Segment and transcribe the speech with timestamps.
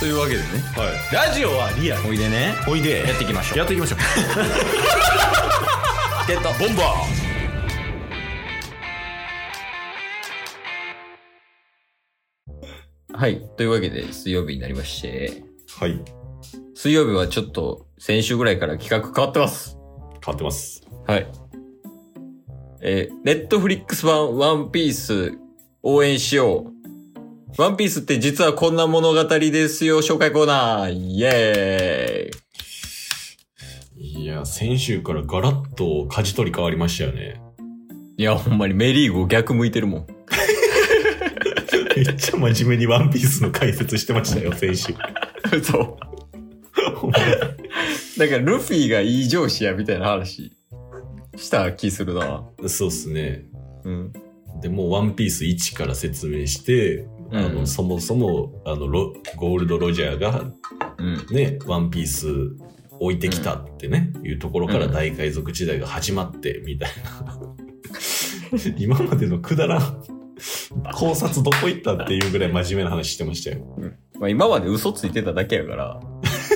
[0.00, 0.44] というわけでね
[0.78, 0.88] はい。
[1.14, 2.08] ラジオはリアル。
[2.08, 3.06] おいでねおいで。
[3.06, 3.98] やっていきましょうやっていきましょう。
[6.26, 6.82] ゲットボンバ
[13.12, 16.02] はいというわけで水曜日になりましてーはい。
[16.74, 19.76] 水曜日はちょっと先週ぐらいから企画変わってます
[20.24, 20.80] 変わってます。
[21.06, 21.30] はい
[22.80, 25.34] えー、ネットフリックス版ワンピース
[25.82, 26.79] 応援しよう
[27.60, 37.38] ワンピースって実はこんな物語ですよ紹介コーナーイエーイいや、先週からガラッと舵取り変わりましたよね。
[38.16, 40.06] いやほんまにメリーゴ逆向いてるもん
[41.96, 44.94] めっちゃ真面目にワンピースの解説してましたよ、先週。
[45.62, 45.98] そう
[48.18, 50.56] だからルフィがいい上司やみたいな話
[51.36, 52.42] した気するな。
[52.66, 53.44] そうっすね。
[53.84, 54.12] うん。
[54.62, 60.52] でもうワンピース1から説明して、あの、うんそもそも、あの、ロゴールド・ロジャーが
[60.98, 61.34] うん。
[61.34, 62.28] ね、ワンピース
[62.98, 66.90] 置いてきたってね、いうところから大海賊時代が始まって、みたい
[67.24, 67.38] な。
[68.76, 70.04] 今までのくだらん
[70.94, 73.64] 考察どこ行ったっていうぐらい真面目な話してましたよ。
[74.18, 76.00] まあ今まで嘘ついてただけやから、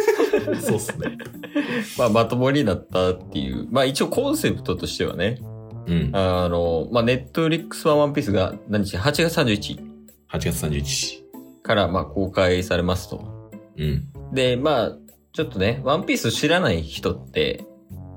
[0.61, 1.19] そうっすね。
[1.99, 3.69] まあまともになったっていう。
[3.71, 5.41] まあ一応コンセプトとしてはね、
[5.87, 6.11] うん。
[6.13, 9.94] あの、まあネットフリックス版ワンピースが何日 ?8 月31日
[10.35, 11.25] 8月31日。
[11.63, 13.51] からまあ公開されますと。
[13.79, 14.09] うん。
[14.33, 14.93] で、まあ、
[15.33, 17.65] ちょっとね、ワンピース知らない人って、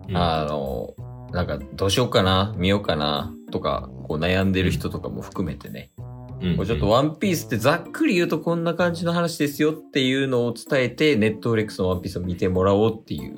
[0.10, 0.96] うんあの、
[1.32, 5.92] なんかどうしようかな、見ようかな、とか、こう悩んでる人とかも含めてね、
[6.42, 13.38] うんこうちょっとワンピースってざっくり言うとこんな感じの話ですよっていうのを伝えて、ネットフリックスのワンピースを見てもらおうっていう、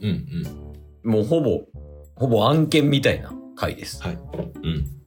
[0.00, 0.26] うん
[1.04, 1.10] うん。
[1.10, 1.62] もうほぼ、
[2.16, 4.02] ほぼ案件みたいな回です。
[4.02, 4.18] はい。
[4.62, 5.01] うん。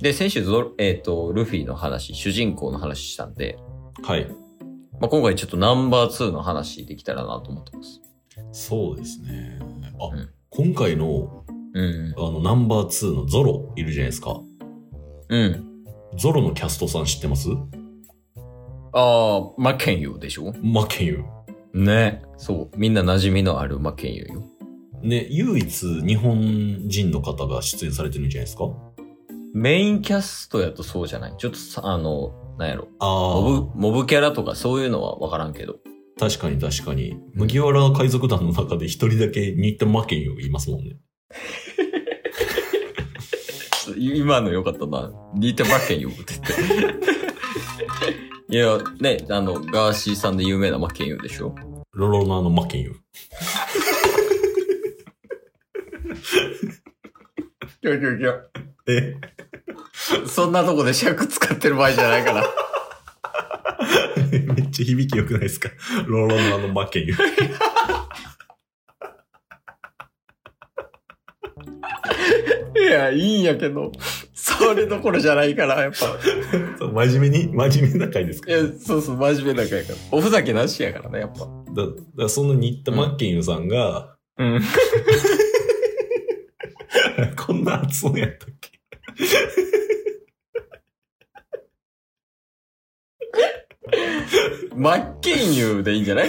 [0.00, 3.58] で、先週ゾ、えっ、と、ルフィの話、主人公の話したんで、
[4.02, 4.26] はい。
[4.98, 8.00] まあ、今回ちょっとナンバー2の話できたらなと思ってます。
[8.52, 9.58] そうですね。
[10.00, 11.44] あ、うん今回の、
[11.74, 12.14] うん。
[12.16, 14.40] あの、ナンバー2のゾロいるじゃないですか。
[15.28, 15.84] うん。
[16.16, 17.50] ゾロのキャストさん知ってます？
[18.92, 20.52] ああ、マケンユーでしょ？
[20.60, 21.24] マケンユ
[21.72, 22.22] ね。
[22.36, 22.76] そう。
[22.76, 24.42] みんな馴染みのあるマケンユーよ。
[25.02, 28.64] ね、唯一日本人の方が出演されてるんじゃないですか？
[29.52, 31.34] メインキャストやとそうじゃない？
[31.38, 32.88] ちょっとさ、あの、なんやろ？
[33.00, 35.80] あモブ、モブキャラとかそういうのはわからんけど。
[36.18, 37.18] あ、確かに確かに。
[37.34, 40.96] 麦わら海賊団の中で一人だけ似たマケンユがいますもんね。
[43.96, 45.10] 今のよかったな。
[45.34, 46.38] 似てマケンユーって言
[46.90, 46.98] っ
[48.48, 48.54] て。
[48.54, 51.54] いや、ね、あの、ガーシーさんで有名なマケンユーでしょ
[51.92, 52.90] ロロナのマケンユ。
[57.82, 58.34] いやいやいや。
[58.88, 59.14] え？
[60.26, 62.44] そんなとこで尺使ってる場合じゃないから。
[64.30, 65.70] めっちゃ響き良くないですか？
[66.06, 67.14] ロロナのマケンユ。
[72.76, 73.90] いや、いいんやけど、
[74.34, 75.96] それどころじゃないから、やっぱ。
[76.78, 78.50] そう真面目に、真面目な回ですか？
[78.50, 79.98] いや、そうそう、真面目な回やから。
[80.12, 81.40] おふざけなしやからね、やっぱ。
[81.40, 81.46] だ
[82.24, 84.60] だその新田マッケンユさんが、うん。
[87.36, 88.70] こんな発音やったっけ？
[94.76, 96.28] マッケンユーでいいんじゃない？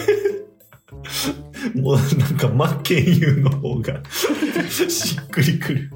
[1.75, 5.91] もうなんかマッケンユの方がしっくりくる。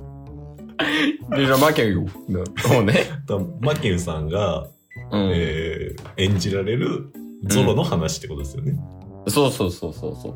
[1.32, 3.06] で、じゃあマッケンユーの方ね。
[3.26, 4.68] だマッケンユさんが、
[5.12, 5.32] うん。
[5.34, 7.12] えー演じられる
[7.44, 8.80] ゾロの話ってことですよね。
[9.28, 10.34] そうそうそうそうそう。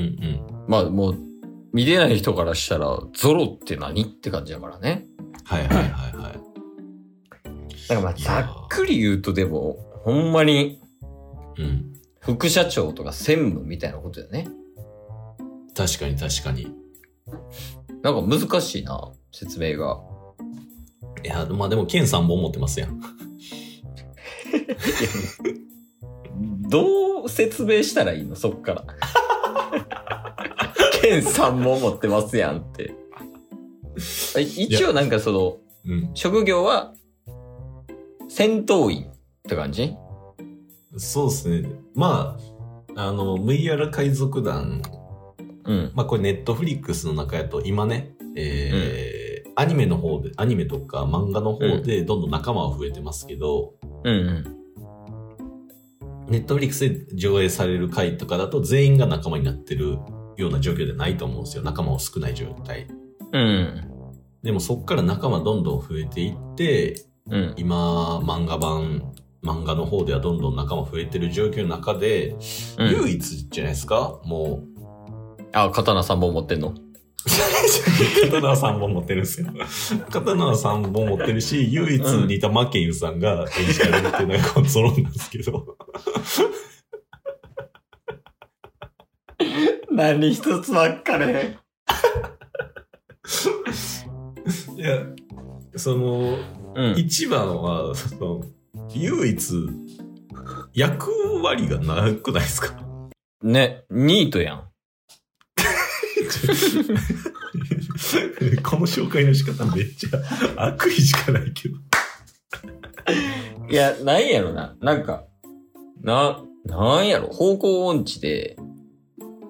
[0.00, 0.40] うんうん。
[0.68, 1.18] まあもう、
[1.72, 5.06] 見れない人からしたら、ゾロって何って感じやからね。
[5.44, 5.86] はいはいはい
[6.16, 6.32] はい。
[7.88, 10.80] だからまあ、ざっくり言うとでも、ほんまに、
[11.58, 11.92] うん。
[12.20, 14.48] 副社長とか専務みたいなことだよね。
[15.74, 16.72] 確かに確かに。
[18.02, 20.00] なんか難しいな、説明が。
[21.24, 23.00] いや、まあでも、ケン3本持ってますやん。
[26.68, 28.34] どう説明したらいいの？
[28.34, 28.84] そっから。
[31.00, 32.92] ケンさんも持ってますやんって。
[34.36, 36.10] あ一応なんかその、うん。
[36.14, 36.94] 職業は、
[38.28, 39.11] 戦闘員
[39.46, 39.94] って感じ？
[40.96, 41.68] そうですね。
[41.94, 42.38] ま
[42.96, 44.82] あ、あの、麦わら海賊団、
[45.64, 45.92] うん。
[45.94, 49.22] まあこれネットフリックスの中やと今ね、えー
[49.54, 54.20] アニメの方で、アニメとか漫画の方でどんどん仲間は増えてますけど、うんう
[56.24, 56.26] ん。
[56.26, 59.98] ネットフリックスで上映される回とかだと全員が仲間になってる
[60.38, 61.62] ような状況ではないと思うんですよ。
[61.62, 62.88] 仲間を少ない状態。
[63.32, 63.84] うん。
[64.42, 67.54] でもそっから仲間どんどん増えていって、うん。
[67.58, 69.11] 今、漫画版
[69.42, 72.36] 漫画の方ではどんどん仲間増えてる状況の中で、
[72.78, 74.20] うん唯一じゃないですか？
[74.24, 74.62] も
[75.38, 76.74] う、あ、刀3本持ってんの？
[78.30, 79.48] 刀は3本持ってるんですよ。
[80.10, 85.76] 刀は3本持ってるし、唯一似たマケユさんが演じられるっていうのがこのゾロなんですけど。
[89.90, 91.58] 何一つばっかれ。
[94.76, 95.06] いや、
[95.76, 96.38] その、
[96.74, 96.98] うん。
[96.98, 98.40] 一番は、その、
[98.90, 99.68] 唯一、
[100.74, 101.10] 役
[101.42, 102.74] 割がなくないですか？
[103.42, 104.62] ね、ニートやん。
[108.62, 110.10] この紹介の仕方めっちゃ
[110.56, 111.76] 悪意しかないけど。
[113.70, 114.76] いや、なんやろな。
[114.80, 115.24] なんか、
[116.00, 117.28] な、なんやろ。
[117.28, 118.56] 方向音痴で、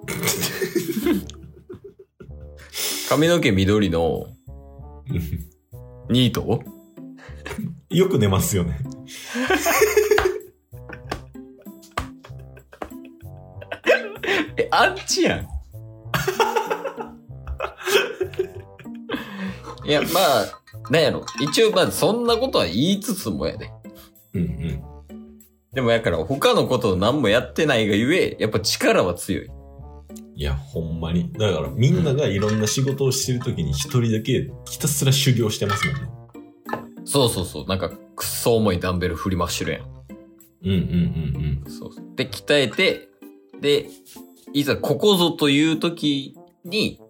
[3.08, 4.26] 髪の毛緑の
[6.08, 6.62] ニート？
[7.90, 8.78] よく寝ますよね。
[14.56, 15.40] え、あっちやん。
[19.84, 20.08] いや、ま
[20.42, 20.60] あ、
[20.90, 21.24] なんやろ。
[21.40, 23.70] 一応、まあ、そんなことは言いつつもやで。
[24.34, 24.82] うんうん。
[25.72, 29.50] でもやから、他のことを何もやってないがゆえ、やっぱ力は強い。
[30.34, 31.32] いや、ほんまに。
[31.32, 36.02] だから、みんながいろんな仕事をしてるときに一人だけひたすら修行してますもんね。
[37.04, 37.66] そうそうそう。
[37.66, 39.82] なんか、くっそ重いダンベル振りまっしゅるやん。
[40.64, 42.04] うんうんうんそうそう。
[42.16, 43.08] で、鍛えて、
[43.60, 43.88] で、
[44.52, 47.00] いざここぞという時に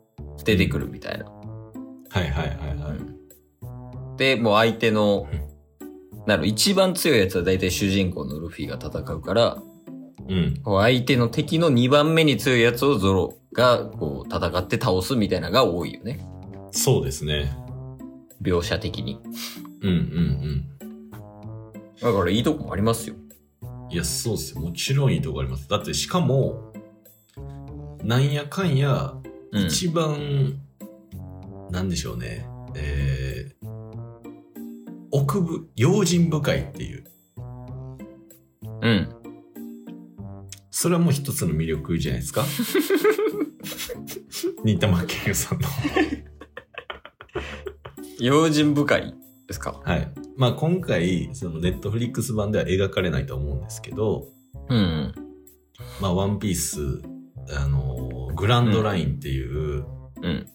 [0.45, 1.25] 出てくるみたいな。
[1.27, 1.33] うん。
[2.09, 4.19] はいはいはいはい。
[4.19, 5.27] で、もう相手の、
[6.27, 9.63] なる一番強いやつは大体主人公のルフィが戦うから、
[10.29, 10.61] うん。
[10.63, 16.25] こう相手の敵の2番目に強いやつをゾロがこう戦って倒すみたいなのが多いよね。
[16.71, 17.53] そうですね。
[18.41, 19.19] 描写的に。
[19.83, 20.73] うんうん
[22.03, 23.15] だからいいとこもありますよ。
[23.63, 23.93] うん。
[23.93, 24.61] いや、そうっすよ。
[24.61, 25.69] もちろんいいとこあります。
[25.69, 26.73] だって、しかも、
[28.03, 29.15] なんやかんや、
[29.53, 29.67] うん。
[29.67, 30.59] 一番、
[31.71, 32.47] なんでしょうね。
[32.75, 33.69] えー、
[35.11, 37.05] 奥ぶ、用心深いっていう。
[38.83, 39.09] うん。
[40.71, 42.45] それはもう一つの魅力じゃないですか？
[44.65, 45.69] 新田真剣佑さんの。
[48.19, 49.15] 用心深い
[49.47, 49.81] ですか？
[49.85, 50.09] はい。
[50.43, 54.27] まあ今回、そのネットフリックス版では描かれないと思うんですけど、
[54.69, 55.15] うん。
[56.01, 57.01] まあワンピース、
[57.57, 59.85] あのーグランドラインっていう、
[60.21, 60.49] うん。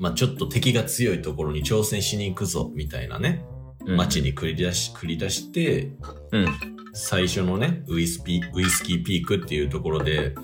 [0.00, 3.44] まあちょっと敵が強いところに挑戦しに行くぞ、みたいなね、
[3.86, 3.96] うん。
[3.96, 5.92] 街に繰り出し、繰り出して、
[6.32, 6.46] うん。
[6.92, 10.34] 最初のね、ウイスピウイスキーピークっていうところで、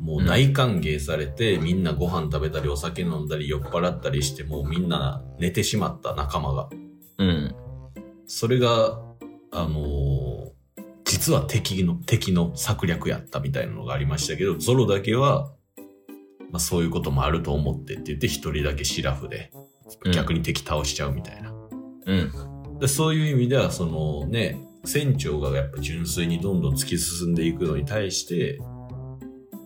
[0.00, 6.68] もう大歓迎されて、みんなご飯食べたりお酒飲んだり酔っ払ったりして、もうみんな寝てしまった仲間が。
[7.18, 7.56] うん。
[8.34, 8.98] それが、
[9.50, 10.52] あのー
[11.04, 15.52] 実は敵の、敵の策略やったみたいなのがありましたけど、ゾロだけは、
[16.50, 19.52] まあそういうこともあると思ってって言って一人だけシラフで、
[20.14, 21.52] 逆に敵倒しちゃうみたいな。
[22.06, 22.78] うん。
[22.78, 28.58] でそういう意味では、そのね、船長がやっぱ純粋にどんどん突き進んでいくのに対して、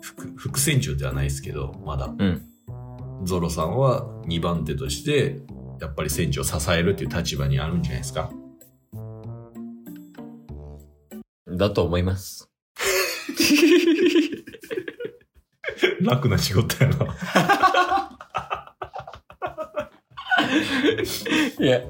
[0.01, 2.43] 副、副船長ではないですけど、まだ、うん。
[3.23, 5.39] ゾロさんは2番手として、
[5.81, 8.33] やっぱり船長を支えるっていう立場にあるんじゃないですか。
[11.57, 12.51] だと思います。
[16.01, 16.97] 楽な仕事やな。
[21.61, 21.81] いや、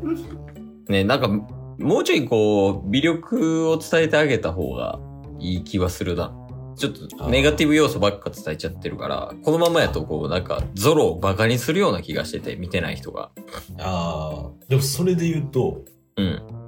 [0.89, 4.99] ね、なんか、もうちょいこう、魅力を伝えてあげた方が
[5.39, 6.33] いい気はするな。
[6.77, 13.31] ちょっと、ネガティブ要素ばっか伝えちゃってるから、このままやとこう、なんか、ゾロをバカにするような気がしてて、見てない人が。
[13.79, 15.85] ああ、でもそれで言うと、
[16.17, 16.66] うん。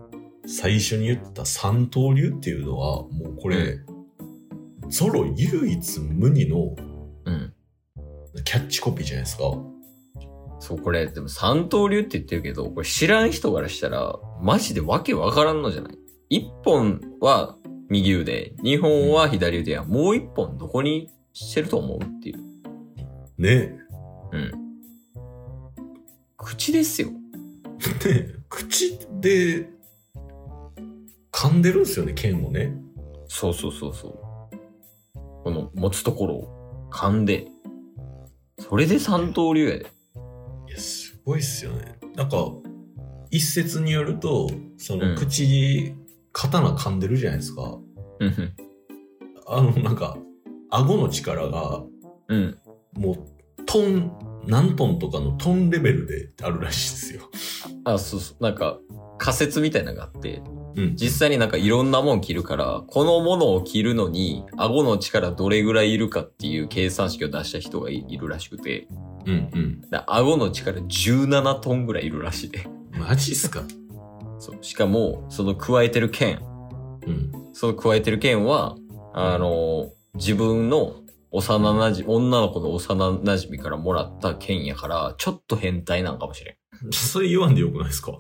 [0.49, 3.81] 最初に言った三刀流っていうのは、もうこれ、
[4.89, 6.75] ゾロ唯一無二の
[7.27, 7.53] うん。
[8.45, 9.43] キャッチコピーじゃないですか。
[10.61, 15.99] そう、これ、でも三刀流って言ってるけど、これ知らん人からしたら、マジでわけわからんのじゃない？
[16.31, 17.57] 一本は
[17.91, 22.39] 右腕、二本は左腕や、もう一本どこにしてると思うっていう。
[23.39, 23.79] ね。
[24.33, 24.53] うん。
[26.37, 27.09] 口ですよ。
[28.03, 29.69] で、口で
[31.39, 32.75] 噛んでるんですよね、剣をね。
[33.29, 34.13] そうそうそうそう。
[35.45, 37.47] この持つところを噛んで、
[38.59, 39.87] それで三刀流やで。
[40.69, 41.97] いや、すごいっすよね。
[42.17, 42.39] なんか、
[43.31, 45.95] 一説によると、そうんの口、
[46.33, 47.79] 刀噛んでるじゃないですか。
[49.47, 50.19] あの、なんか、
[50.71, 51.85] 顎の力が、
[52.27, 52.59] うん。
[52.95, 57.31] もう、トン、何トンとかのトンレベルであるらしいですよ。
[57.85, 58.43] あ、そうそう。
[58.43, 58.81] なんか、
[59.19, 60.43] 仮説みたいなのがあって、
[60.75, 60.97] うん。
[60.97, 68.87] 実際になんかいろんなもん着るから、このものを着るのに、顎の力どれぐらいいるかっていう計算式を出した人がいいるらしくて、
[69.27, 69.81] うんうん。
[69.91, 72.67] だ顎の力17トンぐらいいるらしいで。
[72.93, 73.63] マジっすか？
[74.39, 74.59] そう。
[74.63, 76.41] しかも、その加えてる剣、
[77.07, 77.33] うん。
[77.53, 78.77] その加えてる剣は、
[79.15, 80.97] あの、自分の
[81.31, 86.93] 幼馴染、女の子の幼馴染からもらった剣やから、ちょっと変態なんかもしれん。
[86.93, 88.13] それ言わんでよくないですか？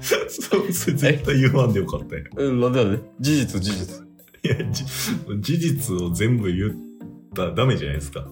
[0.00, 2.24] そう、それ絶対言わんでよかったよ。
[2.36, 4.04] うん、なんでなんで事実、事実。
[4.44, 4.84] いや、じ
[5.40, 6.72] 事実を全部言っ
[7.34, 8.26] たらダメじゃないですか。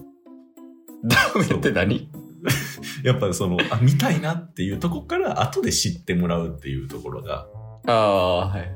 [1.03, 2.09] ダメって何？
[3.03, 7.47] やっぱその、あ、見たいなっていうとこから後で知ってもらうっていうところが、
[7.85, 8.71] ああ、はい。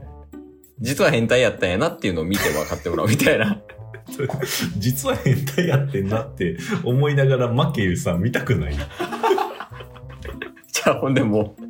[0.80, 3.62] 実は変態やったんやなっていうのを見て分かってもらうみたいな。
[4.78, 8.76] 実は変態やってんなって思いながらマケルさん見たくない。
[10.72, 11.67] じゃあほんでもう、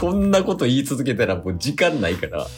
[0.00, 2.46] こんなこと言い続けたらもう時間ないから。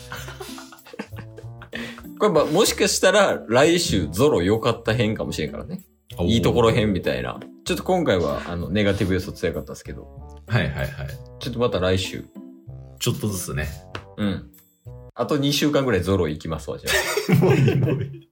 [2.20, 5.82] これまあもしかしたら来週ゾロ良かった編かもしれんからね。
[6.20, 7.40] いいところ編みたいな。
[7.64, 10.06] ちょっと今回はあのネガティブ要素強かったですけど。
[10.46, 10.88] はいはいはい。
[11.40, 12.24] ちょっとまた来週。
[13.00, 13.66] ちょっとずつね。
[14.18, 14.48] うん。
[15.14, 16.90] あと2週間ぐらいゾロ行きますわ、じゃ
[17.32, 17.34] あ。
[17.44, 18.31] もういいもういい。